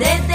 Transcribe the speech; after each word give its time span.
de 0.00 0.29